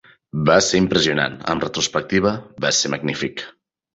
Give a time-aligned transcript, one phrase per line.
[0.49, 2.33] Va ser impressionant; amb retrospectiva,
[2.65, 3.45] va ser magnífic.